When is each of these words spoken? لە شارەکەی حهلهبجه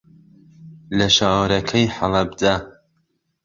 لە 0.97 1.07
شارەکەی 1.17 1.85
حهلهبجه 1.97 2.55